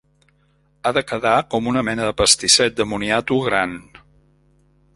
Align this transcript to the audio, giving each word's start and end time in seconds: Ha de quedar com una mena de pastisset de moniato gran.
Ha 0.81 0.93
de 0.97 1.03
quedar 1.11 1.33
com 1.55 1.69
una 1.73 1.83
mena 1.89 2.07
de 2.07 2.15
pastisset 2.21 2.79
de 2.81 2.87
moniato 2.95 3.37
gran. 3.51 3.77